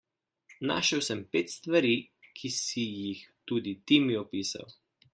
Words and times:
Našel 0.71 1.03
sem 1.07 1.21
pet 1.35 1.53
stvari, 1.57 1.93
ki 2.41 2.53
si 2.59 2.89
jih 3.05 3.23
tudi 3.53 3.73
ti 3.85 4.05
mi 4.09 4.21
opisal. 4.27 4.69